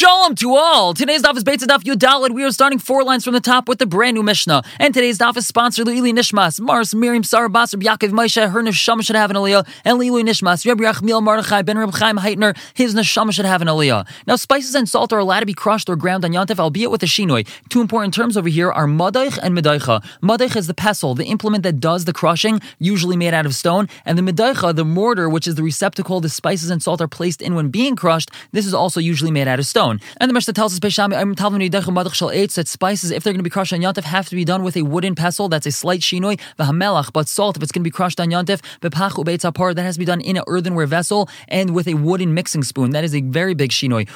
[0.00, 0.94] Shalom to all!
[0.94, 2.30] Today's daf is Beit Daf Yudalid.
[2.30, 4.62] We are starting four lines from the top with the brand new Mishnah.
[4.78, 8.62] And today's daf is sponsored Lili Nishmas, Mars, Miriam, Sarah, Bas, Reb Yaakov, Moshe, her
[8.62, 12.56] neshama should have an aliyah, and Lili Nishmas, Reb Yachmiel, Mordechai, Ben Reb Chaim Heitner,
[12.72, 14.08] his neshama should have an aliyah.
[14.26, 17.02] Now, spices and salt are allowed to be crushed or ground on Yontif, albeit with
[17.02, 17.46] a shinoi.
[17.68, 20.02] Two important terms over here are madaich and medaicha.
[20.22, 23.86] Madaich is the pestle, the implement that does the crushing, usually made out of stone,
[24.06, 27.42] and the medaicha, the mortar, which is the receptacle the spices and salt are placed
[27.42, 28.30] in when being crushed.
[28.52, 29.89] This is also usually made out of stone.
[30.20, 34.04] And the Mishnah tells us that spices, if they're going to be crushed on Yantif,
[34.04, 35.48] have to be done with a wooden pestle.
[35.48, 36.38] That's a slight shinoi.
[36.58, 39.94] V'hamelach, but salt, if it's going to be crushed on Yantif, bepachu beitzapar, that has
[39.96, 42.90] to be done in an earthenware vessel and with a wooden mixing spoon.
[42.90, 44.06] That is a very big shinoi.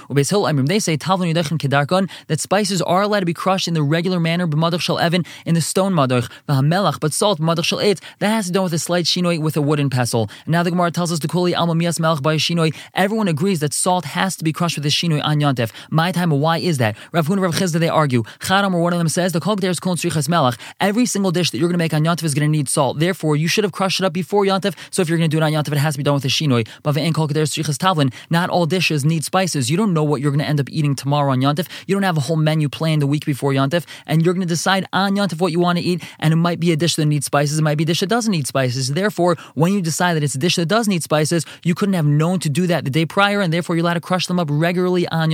[0.69, 4.99] They say that spices are allowed to be crushed in the regular manner, b'madach shel
[4.99, 6.31] evan, in the stone madach.
[6.49, 9.57] V'hamelach, but salt, madach shel that has to be done with a slight shinoi with
[9.57, 10.29] a wooden pestle.
[10.45, 12.75] And now the Gemara tells us to kuli alma mias melach.
[12.95, 15.64] Everyone agrees that salt has to be crushed with a shinoi on Yantif.
[15.91, 16.97] My time, why is that?
[17.13, 18.23] Rav Huna, Rav Chisda, they argue.
[18.41, 20.59] Chadam, or one of them says, the kol is kol melach.
[20.81, 22.99] Every single dish that you're going to make on Yantif is going to need salt.
[22.99, 24.75] Therefore, you should have crushed it up before Yantif.
[24.91, 26.25] So if you're going to do it on Yantif, it has to be done with
[26.25, 26.67] a shinoi.
[26.83, 28.13] But kol tavlin.
[28.31, 29.71] Not all dishes need spices.
[29.71, 31.69] You don't know what you're going to end up eating tomorrow on Yantif.
[31.87, 34.55] You don't have a whole menu planned the week before Yantif, and you're going to
[34.55, 36.03] decide on Yantif what you want to eat.
[36.19, 37.59] And it might be a dish that needs spices.
[37.59, 38.93] It might be a dish that doesn't need spices.
[38.93, 42.07] Therefore, when you decide that it's a dish that does need spices, you couldn't have
[42.07, 44.49] known to do that the day prior, and therefore you're allowed to crush them up
[44.51, 45.31] regularly on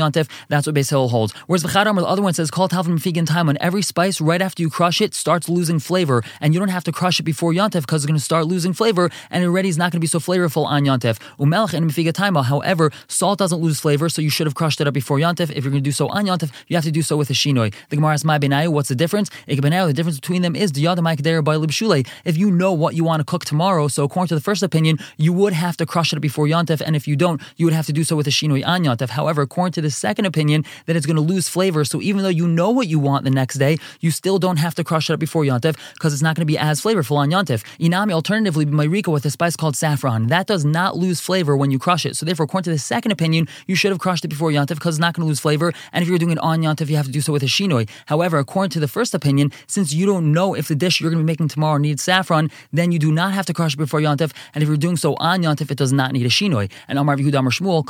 [0.48, 1.32] That's what Beis Hill holds.
[1.46, 4.42] Whereas the Chadam, the other one says, call Talvin Figan time when every spice, right
[4.42, 6.22] after you crush it, starts losing flavor.
[6.40, 8.72] And you don't have to crush it before Yontif because it's going to start losing
[8.72, 11.18] flavor and already is not going to be so flavorful on Yontif.
[11.38, 14.86] Umelch and Mifiga Taima, however, salt doesn't lose flavor, so you should have crushed it
[14.86, 15.50] up before Yontif.
[15.50, 17.34] If you're going to do so on Yontif, you have to do so with a
[17.34, 17.72] Shinoi.
[17.88, 19.30] The Gemara asks, My Benayu, what's the difference?
[19.46, 22.06] The difference between them is the Yadamaikadera by Libshule.
[22.24, 24.98] If you know what you want to cook tomorrow, so according to the first opinion,
[25.16, 27.86] you would have to crush it before Yontif, and if you don't, you would have
[27.86, 29.10] to do so with a Shinoi on Yontif.
[29.10, 31.84] However, according to the second opinion, that it's going to lose flavor.
[31.84, 34.74] So even though you know what you want the next day, you still don't have
[34.76, 37.30] to crush it up before Yontif because it's not going to be as flavorful on
[37.30, 37.62] Yontif.
[37.78, 40.28] Inami, alternatively, Mayrika with a spice called saffron.
[40.28, 42.16] That does not lose flavor when you crush it.
[42.16, 44.96] So therefore, according to the second opinion, you should have crushed it before Yontif because
[44.96, 45.72] it's not going to lose flavor.
[45.92, 47.88] And if you're doing it on Yontif, you have to do so with a shinoi.
[48.06, 51.18] However, according to the first opinion, since you don't know if the dish you're going
[51.18, 54.00] to be making tomorrow needs saffron, then you do not have to crush it before
[54.00, 54.32] Yontif.
[54.54, 56.70] And if you're doing so on Yontif, it does not need a shinoi.
[56.88, 57.84] And Amar Yehuda Shmuel,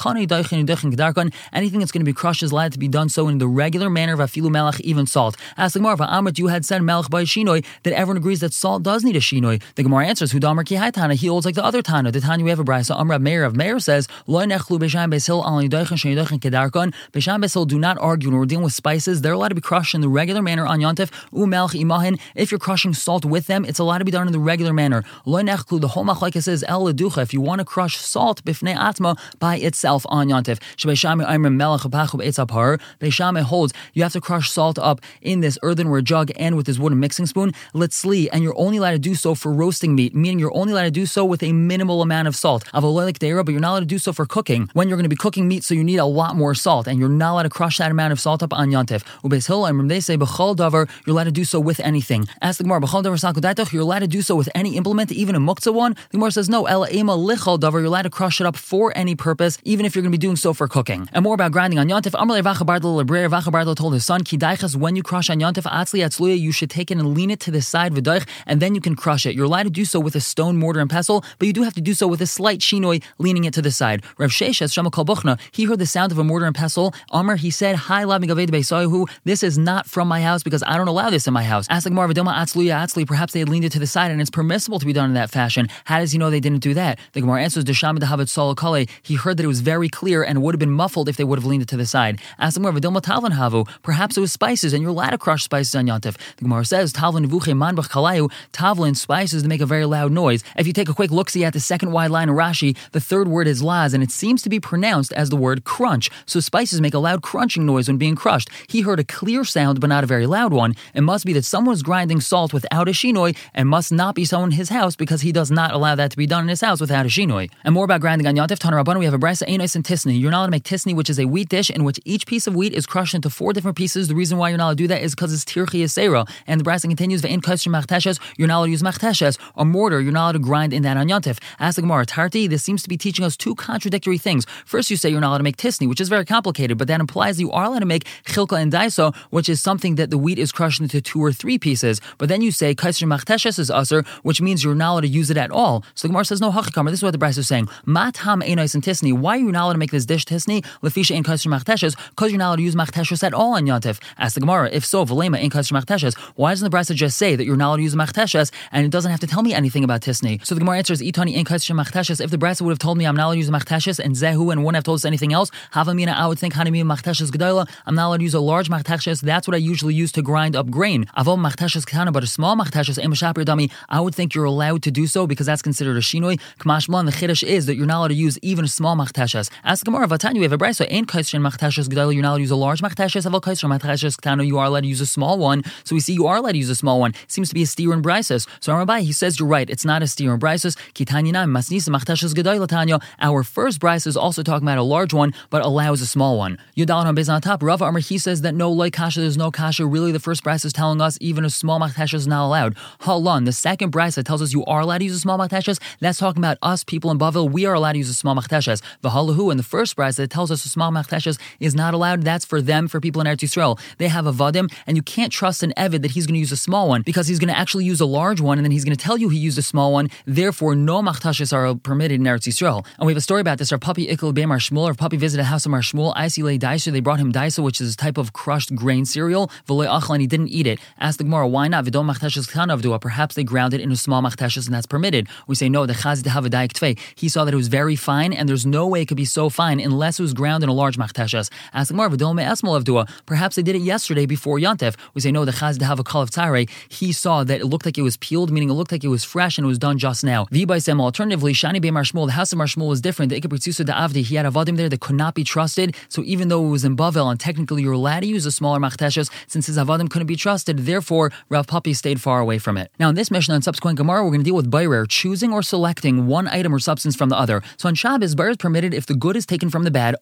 [1.53, 3.91] anything that's going to be crushed is allowed to be done so in the regular
[3.91, 5.37] manner of afilu melech, even salt.
[5.57, 8.83] Ask the Gemara, Amrit, you had said melech by shinoi, that everyone agrees that salt
[8.83, 9.63] does need a shinoi.
[9.75, 12.11] The Gemara answers, Hudamar ki Tana, he holds like the other Tana.
[12.11, 12.85] The Tana we have a.
[12.85, 16.95] So Amr Meir of Meir says, Lo nechlu b'sham besil al nidoichen shenidoichen kedarkon.
[17.13, 19.23] B'sham besil do not argue when we're dealing with spices.
[19.23, 21.11] They're allowed to be crushed in the regular manner on Yontif.
[21.33, 22.21] U melech imahin.
[22.35, 25.05] If you're crushing salt with them, it's allowed to be done in the regular manner.
[25.27, 26.89] Lo nechlu, the whole machlekes says el.
[26.91, 30.59] If you want to crush salt bifnei atma by itself on Yontif.
[30.77, 36.31] Shebesham Amr melech Beshame holds you have to crush salt up in this earthenware jug
[36.37, 37.53] and with this wooden mixing spoon.
[37.75, 40.73] Let's see, and you're only allowed to do so for roasting meat, meaning you're only
[40.73, 42.65] allowed to do so with a minimal amount of salt.
[42.75, 44.69] Avololik deira, but you're not allowed to do so for cooking.
[44.73, 46.99] When you're going to be cooking meat, so you need a lot more salt, and
[46.99, 49.03] you're not allowed to crush that amount of salt up on yantif.
[49.25, 52.27] Ubes hilayim, they say davar, you're allowed to do so with anything.
[52.41, 55.75] Ask the Gemara, davar you're allowed to do so with any implement, even a muktzah
[55.75, 55.95] one.
[56.11, 59.15] The Gemara says no, ela ema davar, you're allowed to crush it up for any
[59.15, 61.09] purpose, even if you're going to be doing so for cooking.
[61.13, 62.13] And more about grinding on yantif.
[62.13, 66.53] Amalei vachabardal lebrer vachabardal told his son, kidaichas, when you crush on atzli atzluya, you
[66.53, 69.25] should take it and lean it to the side v'daich, and then you can crush
[69.25, 69.35] it.
[69.35, 71.75] You're allowed to do so with a stone mortar and pestle, but you do have
[71.75, 74.05] to do so with a slight shinoi, leaning it to the side.
[74.19, 76.95] Rav Sheshes Shama Kalbuchna, he heard the sound of a mortar and pestle.
[77.11, 81.11] Amr, he said, Hi, Gaved this is not from my house because I don't allow
[81.11, 81.67] this in my house.
[81.71, 84.31] Ask like Marvadoma Atzluya Atzli, perhaps they had leaned it to the side and it's
[84.31, 85.69] permissible to be done in that fashion.
[85.85, 86.99] How does he know they didn't do that?
[87.13, 90.43] The Gemara answers, Desham Dahavet Sol Kale, he heard that it was very clear and
[90.43, 92.21] would have been muffled if they would have leaned it to the side.
[92.39, 95.75] Ask the Vidoma Talvan Havu, perhaps it was spices and you're allowed to crush spices
[95.75, 96.17] on Yontif.
[96.37, 100.45] The Gemara says, Talvan Vuche Manbach Kalayu, Tavlin spices to make a very loud noise.
[100.57, 103.01] If you take a quick look see at the second wide line of Rashi, the
[103.01, 106.11] third word is laz, and it seems to be pronounced as the word crunch.
[106.27, 108.51] So spices make a loud crunching noise when being crushed.
[108.69, 110.75] He heard a clear sound, but not a very loud one.
[110.95, 114.25] It must be that someone is grinding salt without a shinoi, and must not be
[114.25, 116.61] someone in his house because he does not allow that to be done in his
[116.61, 117.51] house without a shinoi.
[117.65, 120.19] And more about grinding on Yontif Tanar we have a brisa Enos and Tisni.
[120.19, 122.47] You're not allowed to make Tisni, which is a wheat dish in which each piece
[122.47, 124.09] of wheat is crushed into four different pieces.
[124.09, 126.27] The reason why you're not allowed to do that is because it's tirchi Yisera.
[126.47, 130.33] And the brisa continues, you're not allowed to use machteshes, or mortar, you're not allowed
[130.33, 131.39] to grind in that on Yontif.
[131.59, 134.47] Ask the Gemara, Tarti, this seems to be teaching us two contradictory things.
[134.65, 137.01] First, you say you're not allowed to make tisni, which is very complicated, but that
[137.01, 140.19] implies that you are allowed to make chilka and daiso, which is something that the
[140.19, 142.01] wheat is crushed into two or three pieces.
[142.19, 145.31] But then you say kaiser machteshes is usher, which means you're not allowed to use
[145.31, 145.85] it at all.
[145.95, 147.69] So the Gemara says, no, hachikamer, this is what the Bryce is saying.
[147.85, 150.65] Matam enais and tisni, why are you not allowed to make this dish tisni?
[150.83, 154.01] Lefisha and kaiser machteshes because you're not allowed to use machteshes at all on Yontif.
[154.19, 157.37] Ask the Gemara, if so, Velema in Kaiser machteshes, why doesn't the Brisa just say
[157.37, 159.85] that you're not allowed to use machteshes and it doesn't have to tell me anything
[159.85, 160.45] about Tisni?
[160.47, 163.05] So the Gemara answers, Itani in Kaiser machteshes, if the Brisa would have told me
[163.07, 165.51] I'm not allowed to use machteshes and Zehu and wouldn't have told us anything else,
[165.73, 169.21] Havamina, I would think Hanami machteshes Gedola, I'm not allowed to use a large machteshes,
[169.21, 171.07] that's what I usually use to grind up grain.
[171.17, 174.91] Avom machteshes Katana, but a small machteshes, Emashapir Dami, I would think you're allowed to
[174.91, 176.41] do so because that's considered a Shinoi.
[176.59, 179.51] Kamashman, the Chiddush is that you're not allowed to use even small machteshes.
[179.65, 181.09] Ask the Gemara, Vatanya, we have a Brisa, ain't
[181.41, 184.59] Machteshes Gedola, you're not allowed to use a large machteshes, Aval Kaiser machteshes Katana, you
[184.59, 185.63] are allowed to use a small one.
[185.85, 187.15] So we see you are allowed to use a small one.
[187.29, 188.47] Seems to be a steer in Brises.
[188.61, 189.69] So Rabbi, he says you're right.
[189.69, 190.77] It's not a steer in Brises.
[190.95, 193.03] Ketanyanam masnisa machteshes gedaylatanya.
[193.21, 196.59] Our first Bryce is also talking about a large one, but allows a small one.
[196.77, 197.63] Yudal on on top.
[197.63, 199.87] Rav Amr he says that no like kasha, there's no kasha.
[199.87, 202.77] Really, the first Bryce is telling us even a small machteshes is not allowed.
[203.01, 206.19] Halon, the second that tells us you are allowed to use a small machteshes, that's
[206.19, 207.49] talking about us people in Bavil.
[207.49, 208.83] We are allowed to use a small machteshes.
[209.03, 210.91] The halahu and the first that tells us a small
[211.31, 212.23] machteshes is not allowed.
[212.23, 213.79] That's for them, for people in Eretz Yisrael.
[213.99, 216.53] They have a vadim, and you can't trust an evid that he's going to use
[216.53, 218.85] a small one because he's going to actually use a large one, and then he's
[218.85, 220.09] going to tell you he used a small one.
[220.27, 222.85] Therefore, no machteshes are permitted in Eretz Yisrael.
[222.99, 223.73] And we have a story about this.
[223.73, 226.15] Rav Papi Ikil Beim Shmuel, Rav Papi visited house of Mar Shmuel.
[226.17, 229.51] Isile Daisa, they brought him Daisa, which is a type of crushed grain cereal.
[229.69, 230.79] V'loy Achlan, he didn't eat it.
[230.99, 231.85] Ask the Gemara, why not?
[231.85, 233.01] V'dom machteshes kanavdua.
[233.01, 235.29] Perhaps they ground it in a small machteshes, and that's permitted.
[235.47, 235.87] We say no.
[235.87, 236.99] The chaz to have a daik tfei.
[237.15, 239.49] He saw that it was very fine, and there's no way it could be so
[239.49, 241.10] fine unless it was ground in a large machteshes.
[241.19, 243.09] Ask v'dom esmol avdua.
[243.27, 244.97] Perhaps they did it yesterday before Yantef.
[245.15, 245.45] We say no.
[245.45, 246.69] The chaz have a kol of tzare.
[246.89, 249.25] He saw that it looked like it was peeled, meaning it looked like it was
[249.25, 250.47] fresh and it was done just now.
[250.47, 251.01] V'baisem.
[251.01, 252.27] Alternatively, shani be Shmuel.
[252.27, 253.31] The house of Mar Shmuel was different.
[253.31, 254.23] The ikabritzusa da avdi.
[254.25, 255.95] He had a vadim there that could not be trusted.
[256.09, 258.79] So even though it was in Bavel and technically you're allowed to use a smaller
[258.79, 262.91] machteshes, since his avadim couldn't be trusted, therefore Rav Papi stayed far away from it.
[262.99, 265.63] Now in this Mishnah and subsequent Gemara, we're going to deal with Bayrer, choosing or
[265.63, 267.63] selecting one item or substance from the other.
[267.77, 270.17] So on Shabbos, Bayrer is permitted if the good is taken from the bad,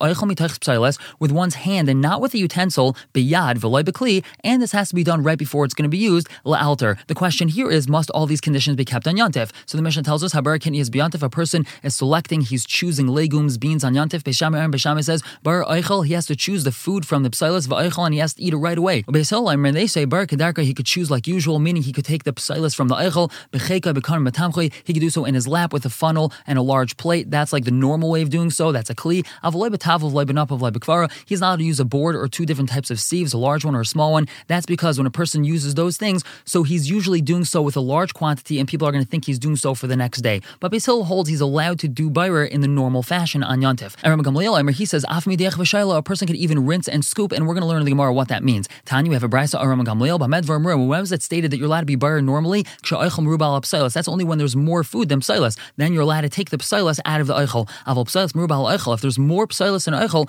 [1.18, 4.94] with one's hand and not with a utensil, biyad v'loy bekli, and this has to
[4.94, 6.98] be done right before it's going to be used, la'alter.
[7.06, 9.50] The question here is, must all these conditions be kept on Yontif?
[9.66, 13.58] So the Mishnah tells us, Habar is B'Yontif, a person is selecting, he's choosing legumes,
[13.58, 14.22] beans on Yontif.
[14.22, 17.66] Besham Aaron Besham says, Bar Eichel, he has to choose the food from the psilas
[17.68, 19.02] v'Eichel, and he has to eat it right away.
[19.02, 22.24] Beisol, when they say Bar Kedarka, he could choose like usual, meaning he could take
[22.24, 25.72] the psilas from the Eichel, Becheka Bekar Matamchui, he could do so in his lap
[25.72, 27.30] with a funnel and a large plate.
[27.30, 28.72] That's like the normal way of doing so.
[28.72, 29.26] That's a kli.
[29.42, 32.46] Avloy Betav of Lebanop of Lebekvara, he's not allowed to use a board or two
[32.46, 34.26] different types of sieves, a large one or a small one.
[34.46, 37.80] That's because when a person uses those things, so he's usually doing so with a
[37.80, 40.40] large quantity, and people are going to think he's doing so for the next day.
[40.60, 43.96] But Basil holds he's allowed to do bayra in the normal fashion on Yontif.
[44.02, 47.68] And Gamliel, he says, a person can even rinse and scoop, and we're going to
[47.68, 48.68] learn in the Gemara what that means.
[48.84, 51.86] Tanya, we have a brisa Aram Gamliel, when was it stated that you're allowed to
[51.86, 52.66] be bayra normally?
[52.82, 55.58] That's only when there's more food than psilas.
[55.76, 57.68] Then you're allowed to take the psilas out of the eichel.
[57.86, 60.28] If there's more psilas in eichel,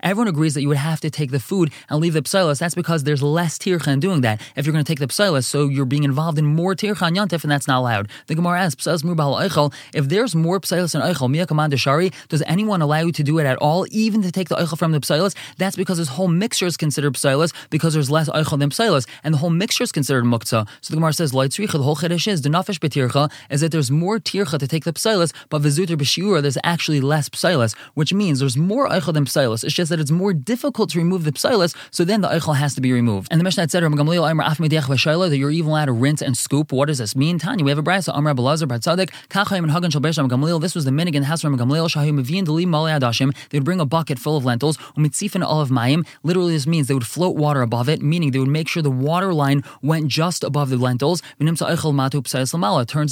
[0.00, 2.58] everyone agrees that you would have to take the food and leave the psilas.
[2.58, 4.40] That's because there's less tircha in doing that.
[4.56, 7.14] If you're going to take the psilas, so you're being involved in more tircha on
[7.14, 8.08] Yontif, and that's not allowed.
[8.26, 13.12] The Gemara asks, if there's more psilas in eichel, command shari, does anyone allow you
[13.12, 15.34] to do it at all, even to take the eichel from the psilas?
[15.58, 19.34] That's because this whole mixture is considered psilas because there's less eichel than psilas, and
[19.34, 20.66] the whole mixture is considered muktzah.
[20.80, 24.18] So the Gemara says, the whole chiddush is the nafish betircha is that there's more
[24.18, 28.56] tircha to take the psilas, but vizuter b'shiura there's actually less psilas, which means there's
[28.56, 29.64] more eichel than psilas.
[29.64, 32.74] It's just that it's more difficult to remove the psilas, so then the eichel has
[32.74, 33.28] to be removed.
[33.30, 36.72] And the Mishnah said, that you're even allowed to rinse and scoop.
[36.72, 37.38] What does this mean?
[37.38, 38.14] Tanya, we have a brayso.
[38.14, 40.60] Amr Belazar Bar Tzaddik, Kachayim and Hagan Shalbesh Gamliel.
[40.60, 43.34] This was the minig in the house Deli Mali Adashim.
[43.50, 44.76] They would bring a bucket full of lentils.
[44.96, 46.06] Umitzifin olive mayim.
[46.22, 48.90] Literally, this means they would float water above it, meaning they would make sure the
[48.90, 51.22] water line went just above the lentils.
[51.38, 51.62] Turns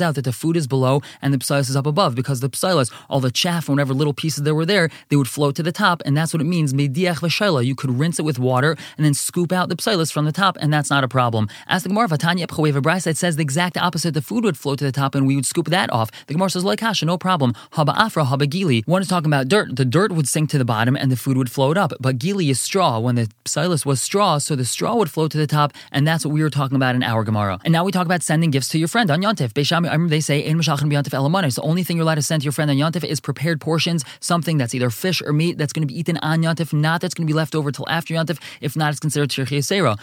[0.02, 2.92] out that the food is below and the psilas is up above because the psilas,
[3.09, 6.02] all the chaff whatever little pieces there were there, they would float to the top,
[6.04, 6.73] and that's what it means.
[6.73, 7.64] Mediach v'shayla.
[7.64, 10.56] You could rinse it with water and then scoop out the psilas from the top,
[10.61, 11.49] and that's not a problem.
[11.68, 14.14] Ask the Gemara, Vatanya Epchawev it says the exact opposite.
[14.14, 16.11] The food would float to the top, and we would scoop that off.
[16.26, 17.54] The Gemara says, like Hasha, no problem.
[17.73, 18.82] Haba Afra, Haba Gili.
[18.87, 19.76] One is talking about dirt.
[19.76, 21.92] The dirt would sink to the bottom, and the food would float up.
[22.00, 22.99] But Gili is straw.
[22.99, 26.25] When the psilas was straw, so the straw would float to the top, and that's
[26.25, 27.59] what we were talking about in our Gemara.
[27.64, 29.52] And now we talk about sending gifts to your friend on Yontif.
[29.54, 29.64] They
[30.21, 31.56] say, Ein Mashachin B'Yontif Elamanis.
[31.56, 34.04] The only thing you're allowed to send to your friend on Yontif is prepared portions,
[34.21, 37.14] something that's either fish or meat that's going to be eaten on Yontif, not that's
[37.14, 38.38] going to be left over till after Yontif.
[38.61, 39.99] If not, it's considered Tirchi Yisera.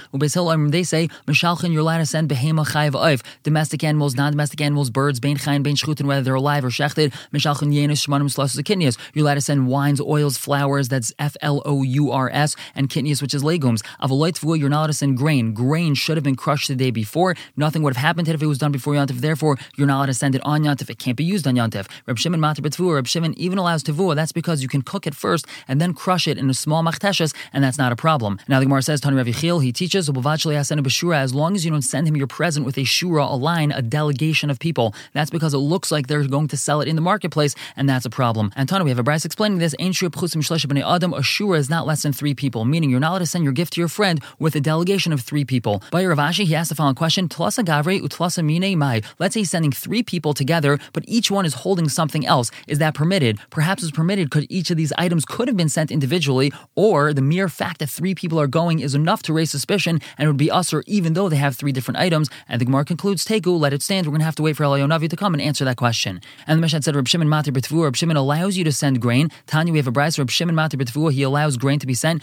[0.71, 4.89] They say, Mishalchin, you're allowed to send Behema Chayiv Oiv, domestic animals, non domestic animals,
[4.89, 7.13] birds, Bain Chayin, Bain Shchutin, whether they're alive or Shechted.
[7.33, 8.97] Mishalchin Yenis, Shmanim, Slasus, Kidneys.
[9.13, 12.89] You're allowed to send wines, oils, flowers, that's F L O U R S, and
[12.89, 13.81] Kidneys, which is legumes.
[14.01, 15.53] Avaloitvu, you're not allowed to send grain.
[15.53, 17.35] Grain should have been crushed the day before.
[17.55, 19.19] Nothing would have happened to it if it was done before Yontif.
[19.19, 20.89] Therefore, you're not allowed to send it on Yontif.
[20.89, 21.87] It can't be used on Yontif.
[22.05, 24.15] Reb Shimon Matar Reb Shimon even allows Tavua.
[24.15, 26.83] That's because you can can cook it first and then crush it in a small
[26.83, 28.39] machteshes, and that's not a problem.
[28.47, 32.07] Now the Gemara says, Tani Rav Yechiel, he teaches, as long as you don't send
[32.07, 35.57] him your present with a shura, a line, a delegation of people, that's because it
[35.57, 38.51] looks like they're going to sell it in the marketplace, and that's a problem.
[38.55, 42.13] And Tana, we have a brass explaining this, Adam, a shura is not less than
[42.13, 44.61] three people, meaning you're not allowed to send your gift to your friend with a
[44.61, 45.81] delegation of three people.
[45.91, 49.01] By Rav Ashi, he asked the following question, Tlasa Gavre Utlasa Mine Mai.
[49.17, 52.51] Let's say he's sending three people together, but each one is holding something else.
[52.67, 53.39] Is that permitted?
[53.49, 57.21] Perhaps it's permitted Could each of these items could have been sent individually, or the
[57.21, 60.37] mere fact that three people are going is enough to raise suspicion and it would
[60.37, 62.29] be usher even though they have three different items.
[62.47, 64.05] And the Gemara concludes, Tegu, let it stand.
[64.05, 66.21] We're going to have to wait for Elayonavi to come and answer that question.
[66.45, 69.29] And the Mishnah said, Reb Shimon Matir B'Tvu, Reb Shimon allows you to send grain.
[69.47, 72.21] Tanya, we have a bride, Reb Shimon Matir B'Tvu, he allows grain to be sent.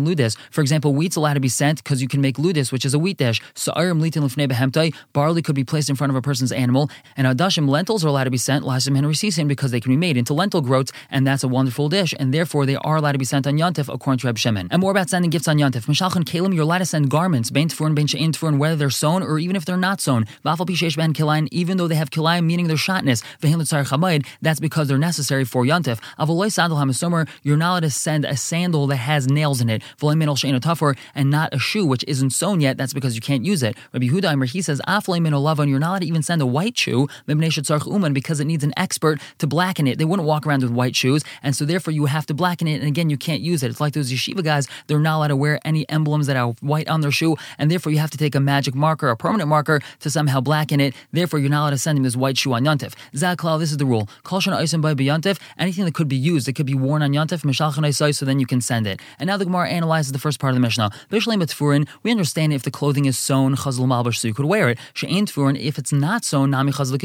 [0.00, 0.36] ludis.
[0.50, 2.98] For example, wheat's allowed to be sent because you can make ludis, which is a
[2.98, 3.40] wheat dish.
[3.54, 6.90] Sa'arim litin lifnei behemtai, barley could be placed in front of a person's animal.
[7.16, 10.16] And adashim, lentils are allowed to be sent, lasim henrisisim, because they can be made
[10.16, 13.24] into lentil groats, and that's a wonderful dish, and therefore they are allowed to be
[13.24, 14.68] sent on Yontif according to Reb Shimon.
[14.70, 15.86] And more about sending gifts on Yontif.
[15.86, 19.22] Mishalchan Kalim, you're allowed to send garments, bein tfurin, bein she'in tfurin, whether they're sewn
[19.22, 20.24] or even if they're not sewn.
[20.44, 23.22] Vafal pishesh ben kilayin, even though they have kilayim, meaning their shotness.
[23.40, 26.00] Vehin chamayid, that's because they're necessary for Yontif.
[26.18, 29.82] Avoloy sandal hamasomer, you're not allowed to send a sandal that has nails in it.
[29.98, 33.44] V'loy she'in tuffer, and not a shoe which isn't sewn yet, that's because you can't
[33.44, 33.76] use it.
[33.92, 35.32] Rabbi Huda he says, Afloy min
[35.68, 39.46] you're not allowed to even send a white shoe, because it needs an expert to
[39.46, 39.98] blacken it.
[39.98, 42.78] They wouldn't walk around with white shoes, and so therefore you have to blacken it,
[42.80, 43.70] and again, you can't use it.
[43.70, 46.88] It's like those yeshiva guys, they're not allowed to wear any emblems that are white
[46.88, 49.80] on their shoe, and therefore you have to take a magic marker, a permanent marker,
[50.00, 50.94] to somehow blacken it.
[51.12, 52.92] Therefore, you're not allowed to send him this white shoe on Yontif.
[53.14, 54.08] Zaklal, this is the rule.
[54.24, 57.42] Kolshan Aisim by Yontif, anything that could be used, it could be worn on Yontif,
[57.42, 59.00] Mishalchan so then you can send it.
[59.18, 60.90] And now the Gemara analyzes the first part of the Mishnah.
[61.10, 64.68] Bishleim Tfurin, we understand if the clothing is sewn, Chazal Malbash, so you could wear
[64.68, 64.78] it.
[64.94, 67.00] She'ain Tfurin, if it's not sewn, Nami Chazal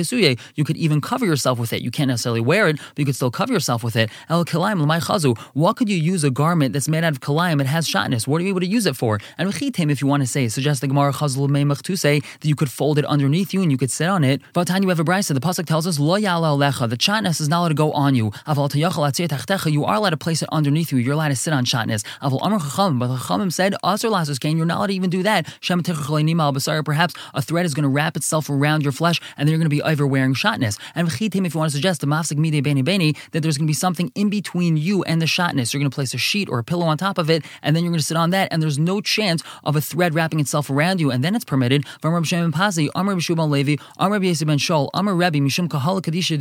[0.55, 1.81] you could even cover yourself with it.
[1.81, 4.09] You can't necessarily wear it, but you could still cover yourself with it.
[4.27, 7.61] El Kilaim, Lamai Chazu, what could you use a garment that's made out of Kilaim?
[7.61, 8.27] It has shotness.
[8.27, 9.19] What are you able to use it for?
[9.37, 12.55] And Rechitim, if you want to say, suggest the Gemara Meimach to say that you
[12.55, 14.41] could fold it underneath you and you could sit on it.
[14.55, 15.33] You have a brisa.
[15.33, 16.89] The pasuk tells us lo lecha.
[16.89, 18.31] The chatness is not allowed to go on you.
[18.47, 20.97] Aval You are allowed to place it underneath you.
[20.97, 22.03] You're allowed to sit on chatness.
[22.21, 22.99] Aval amar chacham.
[22.99, 24.57] But the chachamim said asur lasus kain.
[24.57, 25.47] You're not allowed to even do that.
[25.61, 29.59] Shem Perhaps a thread is going to wrap itself around your flesh, and then you're
[29.59, 30.77] going to be over wearing shotness.
[30.95, 33.67] And v'chitim, if you want to suggest the mafsik mide beni beni, that there's going
[33.67, 35.73] to be something in between you and the shotness.
[35.73, 37.83] You're going to place a sheet or a pillow on top of it, and then
[37.83, 40.69] you're going to sit on that, and there's no chance of a thread wrapping itself
[40.69, 41.85] around you, and then it's permitted.
[42.01, 46.37] From Shem Pazi, Amr B'Shuban Levi, Amr B'Yesi Ben Shol, Amr Rebbe, Mishum Kahal Kadisha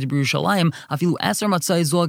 [0.89, 2.05] Afilu Aser Matzai Zol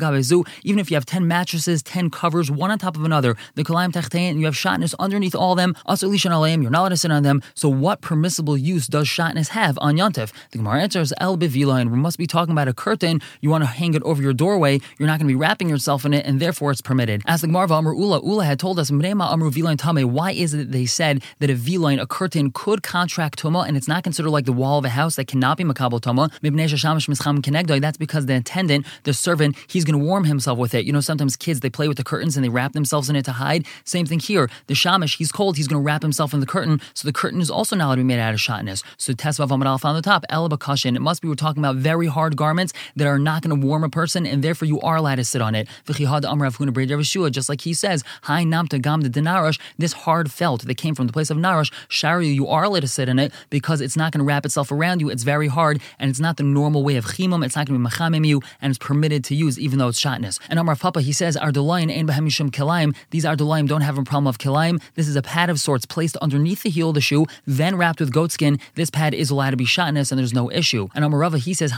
[0.62, 3.92] even if you have 10 mattresses, 10 covers, one on top of another, the Kalayim
[3.92, 6.96] Techtain, and you have shotness underneath all them, Asr Lishan Alayim, you're not allowed to
[6.96, 10.32] sit on them, so what permissible use does shotness have on Yontif?
[10.50, 13.62] The Gemara answers El Bivila, and we must be talking about a curtain, you want
[13.64, 16.24] to hang it over your doorway, you're not going to be wrapping yourself in it,
[16.26, 17.22] and therefore it's permitted.
[17.26, 20.58] As the Gemara Amr Ula, Ula had told us, Amru Vilain Tame, why is it
[20.58, 24.30] that they said that a V-line, a curtain, could contract Tuma, and it's not considered
[24.30, 26.30] like the wall of a house that cannot be Makabal Tuma?
[27.80, 30.84] That's because the attendant, the servant, he's going to warm himself with it.
[30.84, 33.24] You know, sometimes kids, they play with the curtains and they wrap themselves in it
[33.26, 33.66] to hide.
[33.84, 34.48] Same thing here.
[34.66, 37.40] The Shamish, he's cold, he's going to wrap himself in the curtain, so the curtain
[37.40, 38.82] is also not allowed to be made out of shotness.
[38.96, 40.96] So Tesvav Amad on the top, Elabakashin.
[40.96, 43.84] It must be we're talking about very hard garments that are not going to warm
[43.84, 45.68] a person, and therefore you are allowed to sit on it.
[45.86, 51.36] Just like he says, Hi Namta this hard felt that came from the place of
[51.36, 54.44] Narash, Shari, you are allowed to sit in it because it's not going to wrap
[54.44, 55.08] itself around you.
[55.08, 57.42] It's very hard, and it's not the normal way of chimum.
[57.42, 59.98] It's not going to be machamim you, and it's permitted to use even though it's
[59.98, 60.38] shotness.
[60.50, 61.36] And Amar Papa, he says.
[61.36, 61.42] These
[63.24, 64.80] Ardulaim don't have a problem of kilaim.
[64.94, 68.00] This is a pad of sorts placed underneath the heel of the shoe, then wrapped
[68.00, 68.58] with goat skin.
[68.74, 70.88] This pad is allowed to be shotness, and there's no issue.
[70.94, 71.72] And Amar Rava, he says.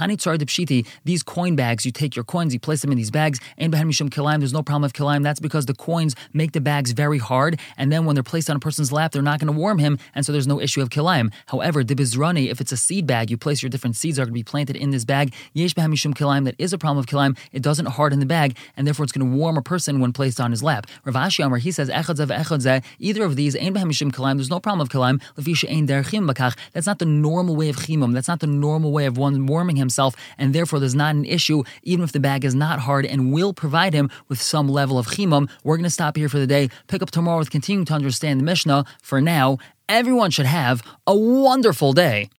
[1.04, 3.17] These coin bags, you take your coins, you place them in these bags.
[3.18, 4.38] Ein behemishum kilaim.
[4.38, 5.22] There's no problem of kilaim.
[5.22, 8.56] That's because the coins make the bags very hard, and then when they're placed on
[8.56, 10.90] a person's lap, they're not going to warm him, and so there's no issue of
[10.90, 11.32] kilaim.
[11.46, 14.34] However, the if it's a seed bag, you place your different seeds are going to
[14.34, 15.34] be planted in this bag.
[15.52, 16.44] Yesh mishum kilaim.
[16.44, 17.36] that is a problem of kilaim.
[17.52, 20.40] It doesn't harden the bag, and therefore it's going to warm a person when placed
[20.40, 20.86] on his lap.
[21.04, 24.88] Rav Ashi Amar, he says, either of these, ein mishum kilayim, there's no problem of
[24.88, 26.56] kilayim, lefisha ein derchim bakach.
[26.72, 28.12] That's not the normal way of chimum.
[28.12, 31.64] That's not the normal way of one warming himself, and therefore there's not an issue,
[31.82, 35.10] even if the bag is not hard and will provide him with some level of
[35.10, 35.48] chimum.
[35.64, 36.70] We're going to stop here for the day.
[36.86, 38.84] Pick up tomorrow with continuing to understand the Mishnah.
[39.02, 42.30] For now, everyone should have a wonderful day.